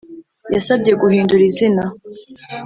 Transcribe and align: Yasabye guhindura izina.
Yasabye 0.53 0.91
guhindura 1.01 1.43
izina. 1.51 1.83